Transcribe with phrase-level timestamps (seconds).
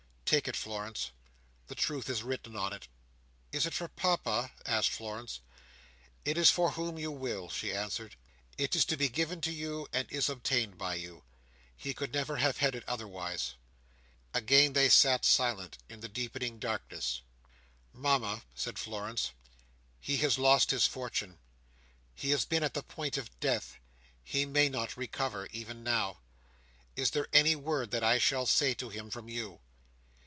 [0.25, 1.11] Take it, Florence.
[1.67, 2.87] The truth is written in it."
[3.51, 5.41] "Is it for Papa?" asked Florence.
[6.23, 8.15] "It is for whom you will," she answered.
[8.57, 11.25] "It is given to you, and is obtained by you.
[11.75, 13.55] He never could have had it otherwise."
[14.33, 17.19] Again they sat silent, in the deepening darkness.
[17.91, 19.31] "Mama," said Florence,
[19.99, 21.39] "he has lost his fortune;
[22.15, 23.75] he has been at the point of death;
[24.23, 26.21] he may not recover, even now.
[26.95, 29.59] Is there any word that I shall say to him from you?"